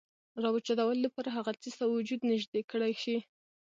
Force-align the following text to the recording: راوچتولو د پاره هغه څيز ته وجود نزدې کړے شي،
راوچتولو 0.43 1.01
د 1.03 1.07
پاره 1.15 1.31
هغه 1.37 1.51
څيز 1.61 1.73
ته 1.79 1.85
وجود 1.93 2.21
نزدې 2.29 2.61
کړے 2.71 2.91
شي، 3.03 3.17